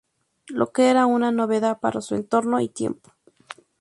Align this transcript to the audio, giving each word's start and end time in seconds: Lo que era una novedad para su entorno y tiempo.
Lo 0.47 0.71
que 0.73 0.89
era 0.89 1.05
una 1.05 1.31
novedad 1.31 1.79
para 1.79 2.01
su 2.01 2.15
entorno 2.15 2.59
y 2.59 2.69
tiempo. 2.69 3.13